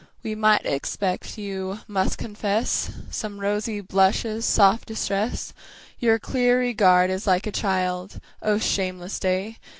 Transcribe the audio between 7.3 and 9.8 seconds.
a child, O shameless day!